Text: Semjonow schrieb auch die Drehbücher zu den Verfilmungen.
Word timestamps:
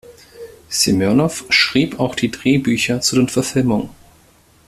Semjonow 0.67 1.45
schrieb 1.51 1.99
auch 1.99 2.15
die 2.15 2.31
Drehbücher 2.31 3.01
zu 3.01 3.17
den 3.17 3.29
Verfilmungen. 3.29 3.89